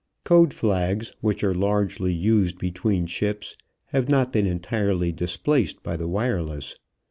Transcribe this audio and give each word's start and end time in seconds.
Code 0.23 0.51
flags, 0.51 1.13
which 1.21 1.43
are 1.43 1.53
largely 1.53 2.11
used 2.11 2.57
between 2.57 3.05
ships, 3.05 3.55
have 3.89 4.09
not 4.09 4.33
been 4.33 4.47
entirely 4.47 5.11
displaced 5.11 5.83
by 5.83 5.95
the 5.95 6.07
wireless. 6.07 6.73